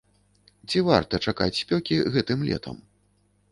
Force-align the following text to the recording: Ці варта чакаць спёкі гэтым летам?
Ці 0.69 0.81
варта 0.87 1.19
чакаць 1.27 1.51
спёкі 1.61 2.01
гэтым 2.17 2.39
летам? 2.51 2.83